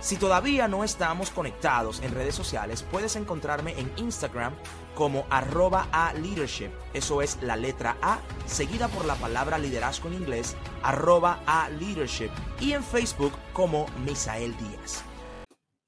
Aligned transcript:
Si 0.00 0.16
todavía 0.16 0.66
no 0.66 0.82
estamos 0.82 1.30
conectados 1.30 2.00
en 2.00 2.14
redes 2.14 2.34
sociales, 2.34 2.82
puedes 2.90 3.16
encontrarme 3.16 3.78
en 3.78 3.92
Instagram 3.96 4.54
como 4.94 5.26
arroba 5.28 5.88
a 5.92 6.14
leadership. 6.14 6.70
Eso 6.94 7.20
es 7.20 7.36
la 7.42 7.56
letra 7.56 7.98
A, 8.00 8.18
seguida 8.46 8.88
por 8.88 9.04
la 9.04 9.14
palabra 9.16 9.58
liderazgo 9.58 10.08
en 10.08 10.14
inglés, 10.14 10.56
arroba 10.82 11.40
a 11.46 11.68
leadership. 11.68 12.30
Y 12.60 12.72
en 12.72 12.82
Facebook 12.82 13.32
como 13.52 13.84
Misael 14.06 14.56
Díaz. 14.56 15.04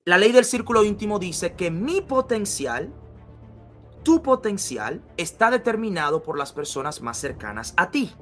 La 0.05 0.19
ley 0.19 0.33
del 0.33 0.45
círculo 0.45 0.85
íntimo 0.85 1.19
dice 1.19 1.55
que 1.55 1.71
mi 1.71 2.03
potencial, 2.03 2.93
tu 4.03 4.23
potencial, 4.23 5.03
está 5.17 5.51
determinado 5.51 6.23
por 6.23 6.37
las 6.37 6.53
personas 6.53 7.01
más 7.01 7.17
cercanas 7.17 7.73
a 7.79 7.91
ti. 7.91 8.13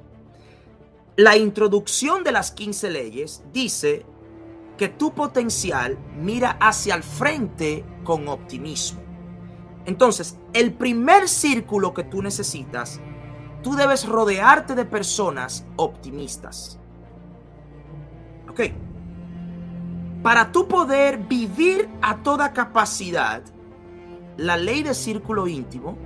La 1.17 1.35
introducción 1.35 2.23
de 2.23 2.31
las 2.31 2.51
15 2.51 2.89
leyes 2.91 3.43
dice 3.51 4.05
que 4.77 4.89
tu 4.89 5.13
potencial 5.13 5.97
mira 6.15 6.57
hacia 6.59 6.95
el 6.95 7.03
frente 7.03 7.85
con 8.03 8.27
optimismo. 8.27 9.01
Entonces, 9.85 10.37
el 10.53 10.73
primer 10.73 11.27
círculo 11.27 11.93
que 11.93 12.03
tú 12.03 12.21
necesitas, 12.21 12.99
tú 13.63 13.75
debes 13.75 14.07
rodearte 14.07 14.75
de 14.75 14.85
personas 14.85 15.65
optimistas. 15.75 16.79
¿Ok? 18.49 18.61
Para 20.21 20.51
tú 20.51 20.67
poder 20.67 21.17
vivir 21.17 21.89
a 22.01 22.17
toda 22.17 22.53
capacidad 22.53 23.41
la 24.37 24.57
ley 24.57 24.83
de 24.83 24.93
círculo 24.93 25.47
íntimo 25.47 25.97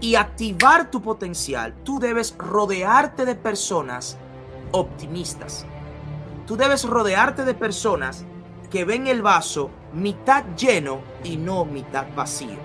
y 0.00 0.14
activar 0.14 0.90
tu 0.90 1.02
potencial, 1.02 1.74
tú 1.84 1.98
debes 1.98 2.36
rodearte 2.36 3.24
de 3.24 3.34
personas 3.34 4.16
optimistas. 4.72 5.66
Tú 6.48 6.56
debes 6.56 6.84
rodearte 6.84 7.44
de 7.44 7.52
personas 7.52 8.24
que 8.70 8.86
ven 8.86 9.06
el 9.06 9.20
vaso 9.20 9.68
mitad 9.92 10.46
lleno 10.56 11.02
y 11.22 11.36
no 11.36 11.66
mitad 11.66 12.06
vacío. 12.16 12.56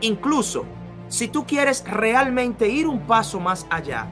Incluso, 0.00 0.64
si 1.08 1.26
tú 1.26 1.44
quieres 1.44 1.82
realmente 1.84 2.68
ir 2.68 2.86
un 2.86 3.00
paso 3.00 3.40
más 3.40 3.66
allá, 3.68 4.06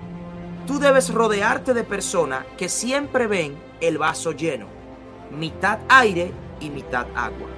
tú 0.67 0.81
debes 0.81 1.15
rodearte 1.15 1.75
de 1.75 1.85
personas 1.85 2.45
que 2.59 2.69
siempre 2.69 3.29
ven 3.29 3.57
el 3.81 3.99
vaso 3.99 4.33
lleno, 4.33 4.67
mitad 5.31 5.79
aire 5.89 6.33
y 6.59 6.71
mitad 6.71 7.07
agua, 7.15 7.51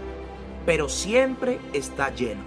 pero 0.67 0.91
siempre 0.91 1.59
está 1.73 2.15
lleno. 2.15 2.43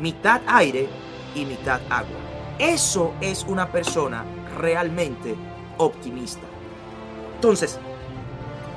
Mitad 0.00 0.42
aire 0.46 0.88
y 1.34 1.44
mitad 1.44 1.80
agua. 1.90 2.20
Eso 2.60 3.14
es 3.20 3.44
una 3.48 3.72
persona 3.72 4.24
realmente 4.56 5.34
optimista. 5.76 6.46
Entonces, 7.46 7.78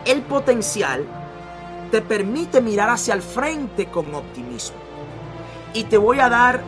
el 0.06 0.22
potencial 0.22 1.03
te 1.89 2.03
permite 2.03 2.62
mirar 2.62 2.92
hacia 2.92 3.16
el 3.16 3.23
frente 3.23 3.88
con 3.88 4.14
optimismo. 4.14 4.78
Y 5.73 5.86
te 5.86 5.98
voy 5.98 6.20
a 6.20 6.30
dar 6.30 6.62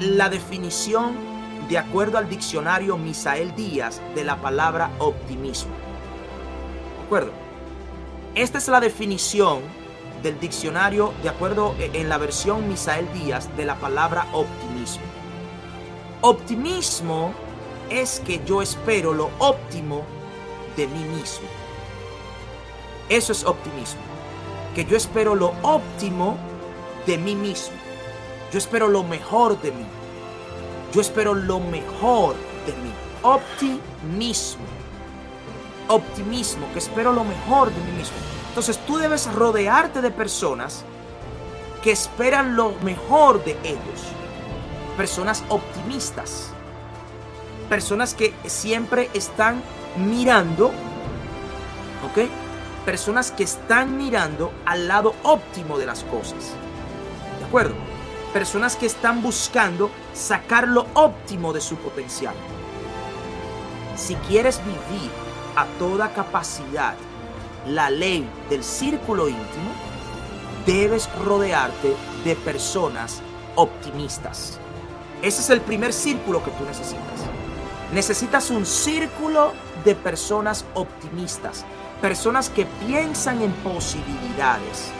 la 0.00 0.30
definición 0.30 1.14
de 1.68 1.76
acuerdo 1.76 2.16
al 2.16 2.30
diccionario 2.30 2.96
Misael 2.96 3.54
Díaz 3.54 4.00
de 4.14 4.24
la 4.24 4.40
palabra 4.40 4.90
optimismo. 4.98 5.74
¿De 7.00 7.04
acuerdo? 7.04 7.32
Esta 8.34 8.56
es 8.56 8.66
la 8.68 8.80
definición 8.80 9.60
del 10.22 10.40
diccionario 10.40 11.12
de 11.22 11.28
acuerdo 11.28 11.74
e, 11.78 11.90
en 11.92 12.08
la 12.08 12.16
versión 12.16 12.66
Misael 12.70 13.06
Díaz 13.12 13.54
de 13.54 13.66
la 13.66 13.74
palabra 13.74 14.28
optimismo. 14.32 15.04
Optimismo 16.22 17.34
es 17.90 18.22
que 18.24 18.40
yo 18.46 18.62
espero 18.62 19.12
lo 19.12 19.28
óptimo 19.40 20.06
de 20.76 20.86
mí 20.86 21.04
mismo. 21.04 21.48
Eso 23.08 23.32
es 23.32 23.44
optimismo. 23.44 24.00
Que 24.74 24.84
yo 24.84 24.96
espero 24.96 25.34
lo 25.34 25.54
óptimo 25.62 26.36
de 27.06 27.18
mí 27.18 27.34
mismo. 27.34 27.76
Yo 28.52 28.58
espero 28.58 28.88
lo 28.88 29.02
mejor 29.02 29.60
de 29.60 29.72
mí. 29.72 29.86
Yo 30.92 31.00
espero 31.00 31.34
lo 31.34 31.60
mejor 31.60 32.34
de 32.66 32.72
mí. 32.72 32.92
Optimismo. 33.22 34.64
Optimismo, 35.88 36.66
que 36.72 36.78
espero 36.78 37.12
lo 37.12 37.24
mejor 37.24 37.70
de 37.72 37.80
mí 37.80 37.92
mismo. 37.98 38.16
Entonces 38.48 38.78
tú 38.86 38.96
debes 38.98 39.32
rodearte 39.32 40.00
de 40.00 40.10
personas 40.10 40.84
que 41.82 41.92
esperan 41.92 42.56
lo 42.56 42.72
mejor 42.82 43.44
de 43.44 43.58
ellos. 43.64 44.00
Personas 44.96 45.44
optimistas. 45.48 46.50
Personas 47.68 48.14
que 48.14 48.32
siempre 48.46 49.10
están 49.12 49.62
mirando, 49.96 50.68
¿ok? 50.68 52.28
Personas 52.84 53.30
que 53.30 53.44
están 53.44 53.96
mirando 53.96 54.52
al 54.66 54.88
lado 54.88 55.14
óptimo 55.22 55.78
de 55.78 55.86
las 55.86 56.04
cosas. 56.04 56.52
¿De 57.38 57.46
acuerdo? 57.46 57.74
Personas 58.32 58.76
que 58.76 58.86
están 58.86 59.22
buscando 59.22 59.90
sacar 60.12 60.68
lo 60.68 60.86
óptimo 60.94 61.52
de 61.52 61.60
su 61.60 61.76
potencial. 61.76 62.34
Si 63.96 64.16
quieres 64.16 64.60
vivir 64.64 65.10
a 65.56 65.66
toda 65.78 66.12
capacidad 66.12 66.94
la 67.66 67.90
ley 67.90 68.28
del 68.50 68.64
círculo 68.64 69.28
íntimo, 69.28 69.70
debes 70.66 71.08
rodearte 71.24 71.94
de 72.24 72.36
personas 72.36 73.22
optimistas. 73.54 74.58
Ese 75.22 75.40
es 75.40 75.50
el 75.50 75.60
primer 75.60 75.92
círculo 75.92 76.42
que 76.44 76.50
tú 76.50 76.64
necesitas. 76.64 77.24
Necesitas 77.92 78.50
un 78.50 78.66
círculo 78.66 79.52
de 79.84 79.94
personas 79.94 80.64
optimistas, 80.74 81.64
personas 82.00 82.50
que 82.50 82.66
piensan 82.86 83.42
en 83.42 83.52
posibilidades, 83.52 84.90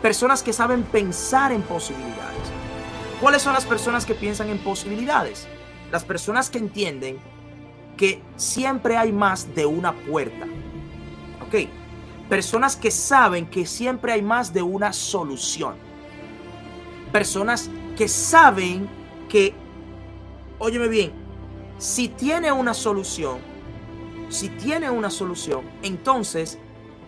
personas 0.00 0.42
que 0.42 0.52
saben 0.52 0.82
pensar 0.82 1.52
en 1.52 1.62
posibilidades. 1.62 2.40
¿Cuáles 3.20 3.42
son 3.42 3.52
las 3.52 3.64
personas 3.64 4.04
que 4.04 4.14
piensan 4.14 4.48
en 4.50 4.58
posibilidades? 4.58 5.46
Las 5.92 6.04
personas 6.04 6.50
que 6.50 6.58
entienden 6.58 7.18
que 7.96 8.20
siempre 8.36 8.96
hay 8.96 9.12
más 9.12 9.54
de 9.54 9.64
una 9.64 9.92
puerta. 9.92 10.46
¿Ok? 11.46 11.68
Personas 12.28 12.74
que 12.74 12.90
saben 12.90 13.46
que 13.46 13.64
siempre 13.66 14.12
hay 14.12 14.22
más 14.22 14.52
de 14.52 14.62
una 14.62 14.92
solución. 14.92 15.76
Personas 17.12 17.70
que 17.96 18.08
saben 18.08 18.88
que, 19.28 19.54
óyeme 20.58 20.88
bien, 20.88 21.21
si 21.82 22.06
tiene 22.06 22.52
una 22.52 22.74
solución, 22.74 23.38
si 24.28 24.50
tiene 24.50 24.88
una 24.88 25.10
solución, 25.10 25.68
entonces, 25.82 26.56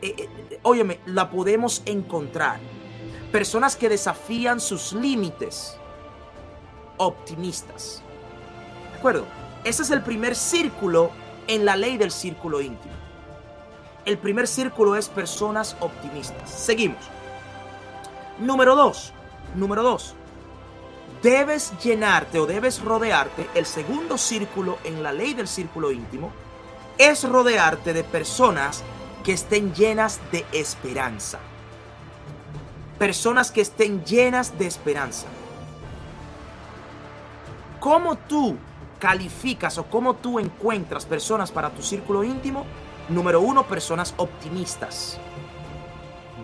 eh, 0.02 0.16
eh, 0.18 0.58
óyeme, 0.64 0.98
la 1.06 1.30
podemos 1.30 1.82
encontrar. 1.86 2.58
Personas 3.30 3.76
que 3.76 3.88
desafían 3.88 4.58
sus 4.58 4.92
límites, 4.92 5.76
optimistas. 6.96 8.02
¿De 8.90 8.98
acuerdo? 8.98 9.26
Ese 9.62 9.84
es 9.84 9.92
el 9.92 10.02
primer 10.02 10.34
círculo 10.34 11.12
en 11.46 11.64
la 11.64 11.76
ley 11.76 11.96
del 11.96 12.10
círculo 12.10 12.60
íntimo. 12.60 12.94
El 14.04 14.18
primer 14.18 14.48
círculo 14.48 14.96
es 14.96 15.08
personas 15.08 15.76
optimistas. 15.78 16.50
Seguimos. 16.50 16.98
Número 18.40 18.74
dos. 18.74 19.12
Número 19.54 19.84
dos 19.84 20.16
debes 21.24 21.72
llenarte 21.82 22.38
o 22.38 22.44
debes 22.44 22.82
rodearte, 22.82 23.48
el 23.54 23.64
segundo 23.64 24.18
círculo 24.18 24.76
en 24.84 25.02
la 25.02 25.10
ley 25.10 25.32
del 25.32 25.48
círculo 25.48 25.90
íntimo, 25.90 26.30
es 26.98 27.26
rodearte 27.26 27.94
de 27.94 28.04
personas 28.04 28.84
que 29.24 29.32
estén 29.32 29.74
llenas 29.74 30.20
de 30.30 30.44
esperanza. 30.52 31.38
Personas 32.98 33.50
que 33.50 33.62
estén 33.62 34.04
llenas 34.04 34.58
de 34.58 34.66
esperanza. 34.66 35.26
¿Cómo 37.80 38.16
tú 38.16 38.58
calificas 38.98 39.78
o 39.78 39.84
cómo 39.84 40.16
tú 40.16 40.38
encuentras 40.38 41.06
personas 41.06 41.50
para 41.50 41.70
tu 41.70 41.82
círculo 41.82 42.22
íntimo? 42.22 42.66
Número 43.08 43.40
uno, 43.40 43.66
personas 43.66 44.12
optimistas. 44.18 45.18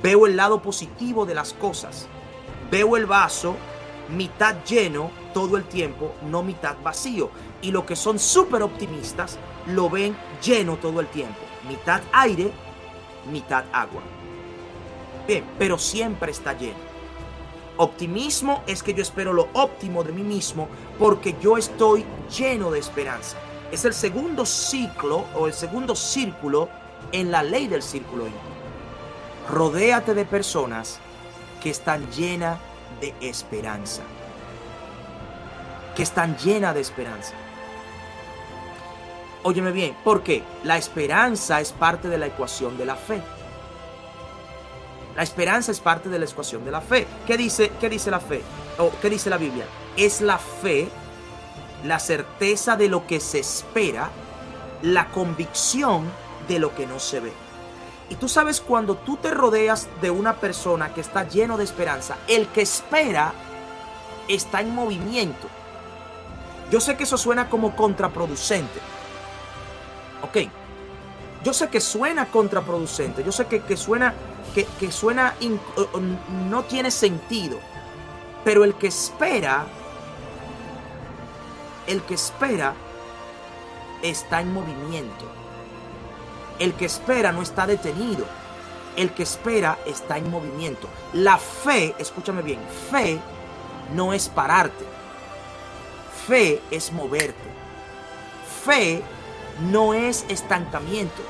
Veo 0.03 0.27
el 0.27 0.37
lado 0.37 0.63
positivo 0.63 1.27
de 1.27 1.35
las 1.35 1.53
cosas. 1.53 2.07
Veo 2.71 2.97
el 2.97 3.05
vaso 3.05 3.57
mitad 4.17 4.57
lleno 4.65 5.11
todo 5.33 5.57
el 5.57 5.65
tiempo, 5.65 6.15
no 6.29 6.43
mitad 6.43 6.77
vacío. 6.83 7.31
Y 7.63 7.71
los 7.71 7.85
que 7.85 7.97
son 7.97 8.19
súper 8.19 8.63
optimistas 8.63 9.39
lo 9.67 9.91
ven 9.91 10.17
lleno 10.43 10.77
todo 10.77 11.01
el 11.01 11.07
tiempo. 11.09 11.39
Mitad 11.69 12.03
aire, 12.13 12.51
mitad 13.31 13.65
agua. 13.73 14.03
Bien, 15.27 15.45
pero 15.59 15.79
siempre 15.79 16.33
está 16.33 16.57
lleno. 16.57 16.91
Optimismo 17.77 18.63
es 18.67 18.83
que 18.83 18.93
yo 18.93 19.03
espero 19.03 19.33
lo 19.33 19.49
óptimo 19.55 20.05
de 20.05 20.13
mí 20.13 20.23
mismo 20.23 20.69
porque 20.99 21.37
yo 21.41 21.57
estoy 21.57 22.05
lleno 22.37 22.71
de 22.71 22.79
esperanza. 22.79 23.39
Es 23.73 23.85
el 23.85 23.95
segundo 23.95 24.45
ciclo 24.45 25.25
o 25.35 25.47
el 25.47 25.55
segundo 25.55 25.95
círculo 25.95 26.69
en 27.13 27.31
la 27.31 27.43
ley 27.43 27.69
del 27.69 27.83
círculo 27.83 28.27
íntimo. 28.27 28.43
Rodéate 29.49 30.15
de 30.15 30.25
personas 30.25 30.99
que 31.63 31.71
están 31.71 32.11
llenas 32.11 32.59
de 33.01 33.15
esperanza. 33.21 34.03
Que 35.95 36.03
están 36.03 36.37
llenas 36.39 36.75
de 36.75 36.81
esperanza. 36.81 37.35
Óyeme 39.43 39.73
bien, 39.73 39.97
porque 40.05 40.43
la 40.65 40.77
esperanza 40.77 41.61
es 41.61 41.73
parte 41.73 42.09
de 42.09 42.19
la 42.19 42.27
ecuación 42.27 42.77
de 42.77 42.85
la 42.85 42.97
fe. 42.97 43.23
La 45.17 45.23
esperanza 45.23 45.73
es 45.73 45.81
parte 45.81 46.09
de 46.09 46.19
la 46.19 46.25
ecuación 46.25 46.65
de 46.65 46.71
la 46.71 46.81
fe. 46.81 47.07
¿Qué 47.27 47.37
dice, 47.37 47.73
qué 47.81 47.89
dice 47.89 48.11
la 48.11 48.21
fe? 48.21 48.43
¿O 48.79 48.91
qué 49.01 49.11
dice 49.11 49.31
la 49.31 49.39
Biblia? 49.39 49.65
Es 49.97 50.21
la 50.21 50.39
fe, 50.39 50.89
la 51.85 51.99
certeza 51.99 52.77
de 52.77 52.89
lo 52.89 53.07
que 53.07 53.19
se 53.21 53.41
espera, 53.41 54.11
la 54.83 55.09
convicción 55.09 56.11
de 56.49 56.59
lo 56.59 56.75
que 56.75 56.87
no 56.87 56.99
se 56.99 57.21
ve. 57.21 57.33
Y 58.11 58.17
tú 58.17 58.29
sabes 58.29 58.61
cuando 58.61 58.97
tú 58.97 59.17
te 59.17 59.31
rodeas 59.31 59.89
de 60.03 60.11
una 60.11 60.37
persona 60.37 60.93
que 60.93 61.01
está 61.01 61.27
lleno 61.27 61.57
de 61.57 61.65
esperanza, 61.65 62.19
el 62.29 62.49
que 62.49 62.61
espera 62.61 63.33
está 64.29 64.61
en 64.61 64.75
movimiento. 64.75 65.49
Yo 66.71 66.81
sé 66.81 66.97
que 66.97 67.05
eso 67.05 67.17
suena 67.17 67.49
como 67.49 67.75
contraproducente. 67.75 68.81
Ok. 70.23 70.51
Yo 71.43 71.55
sé 71.55 71.69
que 71.69 71.81
suena 71.81 72.27
contraproducente. 72.27 73.25
Yo 73.25 73.33
sé 73.33 73.47
que, 73.47 73.63
que 73.63 73.77
suena 73.77 74.15
que, 74.55 74.93
suena, 74.93 75.35
no 76.49 76.65
tiene 76.65 76.91
sentido. 76.91 77.59
Pero 78.45 78.65
el 78.65 78.75
que 78.75 78.89
espera, 78.89 79.67
el 81.87 82.03
que 82.03 82.15
espera 82.15 82.75
está 84.03 84.41
en 84.41 84.53
movimiento. 84.53 85.25
El 86.61 86.75
que 86.75 86.85
espera 86.85 87.33
no 87.33 87.43
está 87.43 87.67
detenido. 87.67 88.25
El 88.97 89.13
que 89.13 89.25
espera 89.25 89.79
está 89.87 90.19
en 90.19 90.31
movimiento. 90.31 90.89
La 91.15 91.39
fe, 91.39 91.95
escúchame 91.99 92.43
bien, 92.43 92.61
fe 92.91 93.19
no 93.95 94.13
es 94.13 94.29
pararte. 94.29 94.85
Fe 96.27 96.61
es 96.71 96.93
moverte. 96.93 97.51
Fe 98.65 99.03
no 99.71 99.95
es 99.95 100.25
estancamiento. 100.29 101.23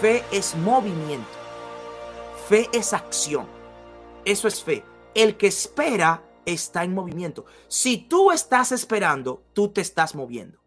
Fe 0.00 0.24
es 0.32 0.56
movimiento. 0.56 1.28
Fe 2.48 2.68
es 2.72 2.92
acción. 2.92 3.46
Eso 4.24 4.48
es 4.48 4.62
fe. 4.62 4.84
El 5.14 5.36
que 5.36 5.48
espera 5.48 6.22
está 6.46 6.82
en 6.82 6.94
movimiento. 6.94 7.44
Si 7.68 7.98
tú 7.98 8.32
estás 8.32 8.72
esperando, 8.72 9.42
tú 9.52 9.68
te 9.68 9.80
estás 9.80 10.14
moviendo. 10.14 10.61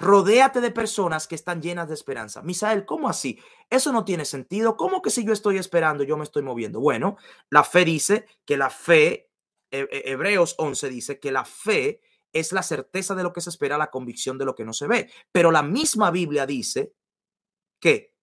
Rodéate 0.00 0.62
de 0.62 0.70
personas 0.70 1.28
que 1.28 1.34
están 1.34 1.60
llenas 1.60 1.86
de 1.88 1.94
esperanza. 1.94 2.40
Misael, 2.40 2.86
¿cómo 2.86 3.10
así? 3.10 3.38
Eso 3.68 3.92
no 3.92 4.06
tiene 4.06 4.24
sentido. 4.24 4.78
¿Cómo 4.78 5.02
que 5.02 5.10
si 5.10 5.26
yo 5.26 5.34
estoy 5.34 5.58
esperando, 5.58 6.04
yo 6.04 6.16
me 6.16 6.24
estoy 6.24 6.42
moviendo? 6.42 6.80
Bueno, 6.80 7.18
la 7.50 7.64
fe 7.64 7.84
dice 7.84 8.26
que 8.46 8.56
la 8.56 8.70
fe, 8.70 9.30
Hebreos 9.70 10.54
11 10.56 10.88
dice 10.88 11.20
que 11.20 11.30
la 11.30 11.44
fe 11.44 12.00
es 12.32 12.52
la 12.52 12.62
certeza 12.62 13.14
de 13.14 13.22
lo 13.22 13.34
que 13.34 13.42
se 13.42 13.50
espera, 13.50 13.76
la 13.76 13.90
convicción 13.90 14.38
de 14.38 14.46
lo 14.46 14.54
que 14.54 14.64
no 14.64 14.72
se 14.72 14.86
ve. 14.86 15.10
Pero 15.32 15.50
la 15.50 15.62
misma 15.62 16.10
Biblia 16.10 16.46
dice 16.46 16.94
que 17.78 18.16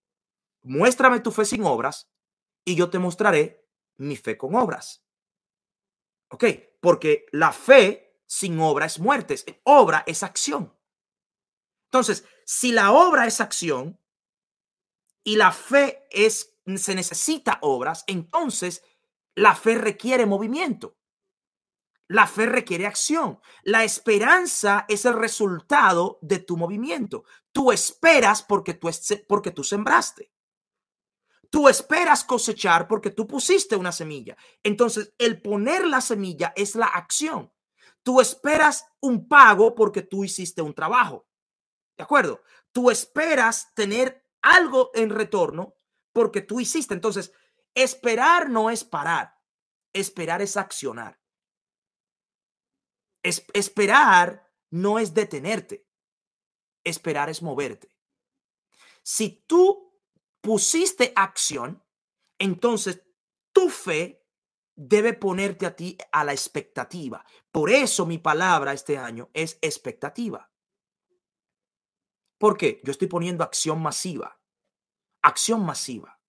muéstrame 0.64 1.20
tu 1.20 1.32
fe 1.32 1.46
sin 1.46 1.64
obras 1.64 2.10
y 2.66 2.76
yo 2.76 2.90
te 2.90 2.98
mostraré 2.98 3.68
mi 3.98 4.16
fe 4.16 4.36
con 4.36 4.56
obras. 4.56 5.06
¿Ok? 6.30 6.44
Porque 6.82 7.28
la 7.32 7.52
fe 7.52 8.20
sin 8.26 8.60
obra 8.60 8.88
es 8.88 9.00
muerte, 9.00 9.36
obra 9.64 10.04
es 10.08 10.24
acción. 10.24 10.77
Entonces, 11.88 12.26
si 12.46 12.72
la 12.72 12.92
obra 12.92 13.28
es 13.28 13.42
acción 13.42 14.00
y 15.24 15.36
la 15.36 15.52
fe 15.52 16.06
es, 16.12 16.56
se 16.76 16.96
necesita 16.96 17.60
obras, 17.62 18.04
entonces 18.08 18.84
la 19.36 19.56
fe 19.56 19.76
requiere 19.76 20.26
movimiento. 20.26 20.98
La 22.10 22.26
fe 22.26 22.46
requiere 22.46 22.88
acción. 22.88 23.40
La 23.64 23.84
esperanza 23.84 24.86
es 24.88 25.06
el 25.06 25.14
resultado 25.14 26.20
de 26.22 26.40
tu 26.40 26.56
movimiento. 26.56 27.26
Tú 27.52 27.72
esperas 27.72 28.42
porque 28.44 28.74
tú, 28.74 28.90
porque 29.28 29.52
tú 29.52 29.64
sembraste. 29.64 30.32
Tú 31.50 31.68
esperas 31.70 32.24
cosechar 32.24 32.88
porque 32.88 33.12
tú 33.12 33.28
pusiste 33.28 33.76
una 33.76 33.92
semilla. 33.92 34.38
Entonces, 34.64 35.14
el 35.18 35.42
poner 35.42 35.86
la 35.86 36.02
semilla 36.02 36.54
es 36.56 36.76
la 36.76 36.88
acción. 36.88 37.52
Tú 38.04 38.22
esperas 38.22 38.86
un 39.02 39.28
pago 39.28 39.76
porque 39.76 40.02
tú 40.02 40.24
hiciste 40.24 40.62
un 40.62 40.74
trabajo. 40.74 41.27
¿De 41.98 42.04
acuerdo? 42.04 42.44
Tú 42.72 42.92
esperas 42.92 43.74
tener 43.74 44.24
algo 44.42 44.92
en 44.94 45.10
retorno 45.10 45.76
porque 46.14 46.42
tú 46.42 46.60
hiciste. 46.60 46.94
Entonces, 46.94 47.32
esperar 47.74 48.50
no 48.50 48.70
es 48.70 48.84
parar. 48.84 49.36
Esperar 49.94 50.42
es 50.42 50.58
accionar. 50.58 51.20
esperar 53.24 54.48
no 54.70 55.00
es 55.00 55.14
detenerte. 55.14 55.88
Esperar 56.84 57.30
es 57.30 57.42
moverte. 57.42 57.98
Si 59.04 59.44
tú 59.48 60.00
pusiste 60.40 61.12
acción, 61.16 61.84
entonces 62.38 63.02
tu 63.52 63.70
fe 63.70 64.26
debe 64.76 65.14
ponerte 65.14 65.66
a 65.66 65.76
ti 65.76 65.98
a 66.12 66.24
la 66.24 66.32
expectativa. 66.32 67.26
Por 67.52 67.70
eso 67.70 68.06
mi 68.06 68.20
palabra 68.20 68.74
este 68.74 68.98
año 68.98 69.30
es 69.34 69.58
expectativa. 69.62 70.50
¿Por 72.38 72.58
qué? 72.58 72.82
Yo 72.84 72.92
estoy 72.92 73.08
poniendo 73.08 73.44
acción 73.44 73.82
masiva. 73.82 74.40
Acción 75.22 75.66
masiva. 75.66 76.20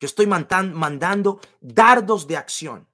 Yo 0.00 0.06
estoy 0.06 0.26
mandando 0.26 1.40
dardos 1.60 2.26
de 2.26 2.36
acción. 2.36 2.88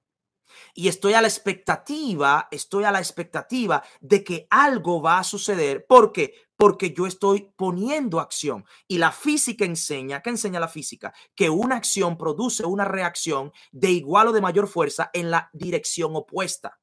Y 0.73 0.87
estoy 0.87 1.13
a 1.13 1.21
la 1.21 1.27
expectativa, 1.27 2.47
estoy 2.49 2.85
a 2.85 2.91
la 2.91 2.99
expectativa 2.99 3.83
de 3.99 4.23
que 4.23 4.47
algo 4.49 5.01
va 5.01 5.19
a 5.19 5.23
suceder. 5.23 5.85
¿Por 5.85 6.11
qué? 6.11 6.45
porque 6.57 6.93
yo 6.93 7.05
estoy 7.05 7.51
poniendo 7.55 8.19
acción. 8.19 8.65
Y 8.87 8.97
la 8.97 9.11
física 9.11 9.65
enseña, 9.65 10.21
¿qué 10.21 10.29
enseña 10.29 10.59
la 10.59 10.67
física? 10.67 11.13
Que 11.35 11.49
una 11.49 11.75
acción 11.75 12.17
produce 12.17 12.65
una 12.65 12.85
reacción 12.85 13.51
de 13.71 13.91
igual 13.91 14.29
o 14.29 14.31
de 14.31 14.41
mayor 14.41 14.67
fuerza 14.67 15.09
en 15.13 15.31
la 15.31 15.49
dirección 15.53 16.15
opuesta. 16.15 16.79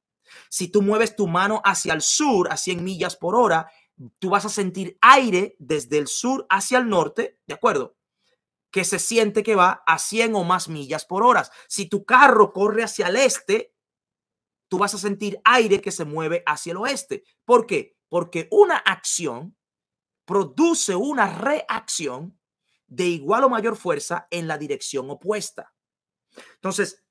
Si 0.49 0.67
tú 0.67 0.81
mueves 0.81 1.15
tu 1.15 1.27
mano 1.27 1.61
hacia 1.63 1.93
el 1.93 2.01
sur 2.01 2.51
a 2.51 2.57
100 2.57 2.83
millas 2.83 3.15
por 3.15 3.35
hora, 3.35 3.67
tú 4.19 4.29
vas 4.29 4.45
a 4.45 4.49
sentir 4.49 4.97
aire 5.01 5.55
desde 5.59 5.97
el 5.97 6.07
sur 6.07 6.45
hacia 6.49 6.77
el 6.77 6.89
norte, 6.89 7.39
¿de 7.47 7.53
acuerdo? 7.53 7.97
Que 8.71 8.83
se 8.83 8.99
siente 8.99 9.43
que 9.43 9.55
va 9.55 9.83
a 9.85 9.99
100 9.99 10.35
o 10.35 10.43
más 10.43 10.67
millas 10.67 11.05
por 11.05 11.23
hora. 11.23 11.49
Si 11.67 11.87
tu 11.87 12.05
carro 12.05 12.53
corre 12.53 12.83
hacia 12.83 13.07
el 13.07 13.17
este, 13.17 13.75
tú 14.67 14.79
vas 14.79 14.93
a 14.93 14.97
sentir 14.97 15.39
aire 15.43 15.81
que 15.81 15.91
se 15.91 16.05
mueve 16.05 16.43
hacia 16.45 16.71
el 16.71 16.77
oeste. 16.77 17.23
¿Por 17.45 17.67
qué? 17.67 17.95
Porque 18.09 18.47
una 18.51 18.77
acción 18.77 19.55
produce 20.25 20.95
una 20.95 21.37
reacción 21.37 22.39
de 22.87 23.05
igual 23.05 23.43
o 23.43 23.49
mayor 23.49 23.75
fuerza 23.75 24.27
en 24.31 24.47
la 24.47 24.57
dirección 24.57 25.09
opuesta. 25.09 25.73
Entonces, 26.55 27.03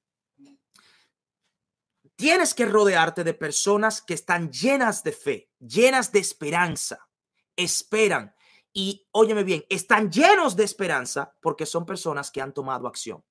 tienes 2.17 2.55
que 2.55 2.67
rodearte 2.67 3.25
de 3.25 3.35
personas 3.35 4.03
que 4.03 4.15
están 4.15 4.51
llenas 4.51 5.03
de 5.03 5.13
fe, 5.13 5.52
llenas 5.63 6.13
de 6.13 6.19
esperanza, 6.19 7.09
esperan 7.57 8.35
y, 8.73 9.07
óyeme 9.13 9.45
bien, 9.45 9.65
están 9.69 10.11
llenos 10.11 10.57
de 10.57 10.65
esperanza 10.65 11.37
porque 11.41 11.67
son 11.67 11.87
personas 11.87 12.31
que 12.31 12.41
han 12.41 12.53
tomado 12.53 12.89
acción. 12.89 13.25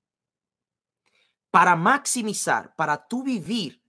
Para 1.50 1.76
maximizar, 1.76 2.74
para 2.76 3.06
tú 3.06 3.22
vivir 3.22 3.82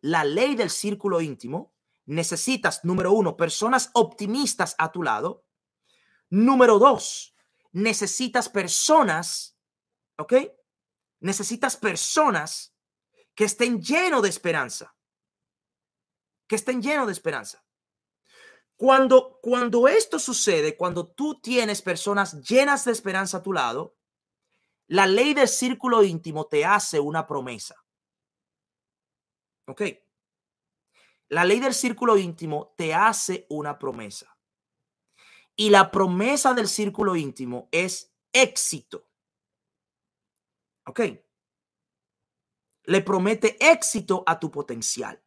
la 0.00 0.24
ley 0.24 0.54
del 0.54 0.70
círculo 0.70 1.20
íntimo, 1.20 1.74
necesitas, 2.06 2.84
número 2.84 3.12
uno, 3.12 3.36
personas 3.36 3.90
optimistas 3.94 4.74
a 4.78 4.92
tu 4.92 5.02
lado. 5.02 5.44
Número 6.28 6.78
dos, 6.78 7.34
necesitas 7.72 8.48
personas, 8.48 9.58
¿ok? 10.16 10.34
Necesitas 11.20 11.76
personas 11.76 12.74
que 13.34 13.44
estén 13.44 13.82
llenos 13.82 14.22
de 14.22 14.28
esperanza. 14.28 14.94
Que 16.46 16.56
estén 16.56 16.80
llenos 16.80 17.06
de 17.06 17.12
esperanza. 17.12 17.64
Cuando, 18.80 19.38
cuando 19.42 19.88
esto 19.88 20.18
sucede, 20.18 20.74
cuando 20.74 21.06
tú 21.06 21.38
tienes 21.38 21.82
personas 21.82 22.40
llenas 22.40 22.86
de 22.86 22.92
esperanza 22.92 23.36
a 23.36 23.42
tu 23.42 23.52
lado, 23.52 23.98
la 24.86 25.06
ley 25.06 25.34
del 25.34 25.48
círculo 25.48 26.02
íntimo 26.02 26.46
te 26.46 26.64
hace 26.64 26.98
una 26.98 27.26
promesa. 27.26 27.84
¿Ok? 29.66 29.82
La 31.28 31.44
ley 31.44 31.60
del 31.60 31.74
círculo 31.74 32.16
íntimo 32.16 32.72
te 32.74 32.94
hace 32.94 33.44
una 33.50 33.78
promesa. 33.78 34.34
Y 35.54 35.68
la 35.68 35.90
promesa 35.90 36.54
del 36.54 36.66
círculo 36.66 37.16
íntimo 37.16 37.68
es 37.72 38.14
éxito. 38.32 39.06
¿Ok? 40.86 41.00
Le 42.84 43.02
promete 43.02 43.58
éxito 43.60 44.24
a 44.26 44.40
tu 44.40 44.50
potencial. 44.50 45.22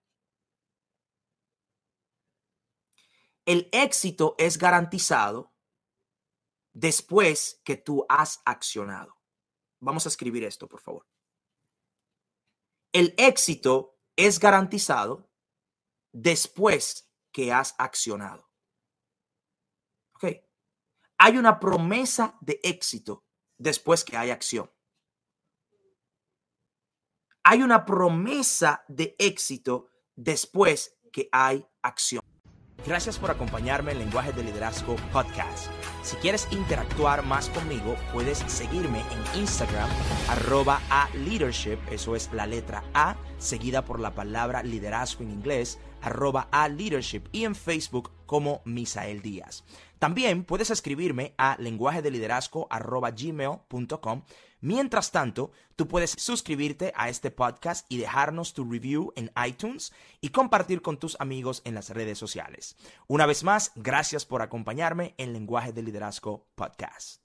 El 3.45 3.69
éxito 3.71 4.35
es 4.37 4.57
garantizado 4.57 5.53
después 6.73 7.61
que 7.63 7.75
tú 7.75 8.05
has 8.09 8.41
accionado. 8.45 9.17
Vamos 9.79 10.05
a 10.05 10.09
escribir 10.09 10.43
esto, 10.43 10.67
por 10.67 10.79
favor. 10.79 11.05
El 12.93 13.13
éxito 13.17 13.99
es 14.15 14.39
garantizado 14.39 15.29
después 16.11 17.09
que 17.31 17.51
has 17.51 17.75
accionado. 17.77 18.49
¿Ok? 20.15 20.25
Hay 21.17 21.37
una 21.37 21.59
promesa 21.59 22.37
de 22.39 22.59
éxito 22.63 23.25
después 23.57 24.03
que 24.03 24.15
hay 24.15 24.29
acción. 24.29 24.71
Hay 27.43 27.61
una 27.61 27.83
promesa 27.85 28.85
de 28.87 29.15
éxito 29.19 29.89
después 30.15 30.97
que 31.11 31.27
hay 31.31 31.67
acción. 31.81 32.23
Gracias 32.85 33.17
por 33.17 33.31
acompañarme 33.31 33.93
en 33.93 33.99
Lenguaje 33.99 34.33
de 34.33 34.43
Liderazgo 34.43 34.97
Podcast. 35.13 35.67
Si 36.01 36.17
quieres 36.17 36.49
interactuar 36.51 37.23
más 37.23 37.47
conmigo, 37.47 37.95
puedes 38.11 38.39
seguirme 38.39 38.99
en 38.99 39.39
Instagram, 39.39 39.89
arroba 40.27 40.81
a 40.89 41.07
leadership, 41.15 41.77
eso 41.89 42.13
es 42.17 42.29
la 42.33 42.45
letra 42.45 42.83
A, 42.93 43.15
seguida 43.37 43.85
por 43.85 44.01
la 44.01 44.11
palabra 44.11 44.63
liderazgo 44.63 45.23
en 45.23 45.31
inglés, 45.31 45.79
arroba 46.03 46.47
a 46.51 46.67
leadership, 46.69 47.23
y 47.31 47.45
en 47.45 47.55
Facebook 47.55 48.11
como 48.25 48.61
Misael 48.65 49.21
Díaz. 49.21 49.63
También 49.99 50.43
puedes 50.43 50.69
escribirme 50.69 51.33
a 51.37 51.55
lenguaje 51.59 52.01
de 52.01 52.11
liderazgo 52.11 52.67
gmail.com 52.69 54.21
Mientras 54.63 55.11
tanto, 55.11 55.51
tú 55.75 55.89
puedes 55.89 56.11
suscribirte 56.11 56.93
a 56.95 57.09
este 57.09 57.31
podcast 57.31 57.85
y 57.89 57.97
dejarnos 57.97 58.53
tu 58.53 58.63
review 58.63 59.11
en 59.17 59.29
iTunes 59.45 59.91
y 60.21 60.29
compartir 60.29 60.81
con 60.81 60.97
tus 60.97 61.17
amigos 61.19 61.61
en 61.65 61.75
las 61.75 61.89
redes 61.89 62.17
sociales. 62.17 62.77
Una 63.07 63.25
vez 63.25 63.43
más, 63.43 63.73
gracias 63.75 64.25
por 64.25 64.41
acompañarme 64.41 65.15
en 65.17 65.33
Lenguaje 65.33 65.73
de 65.73 65.83
Liderazgo 65.83 66.47
Podcast. 66.55 67.22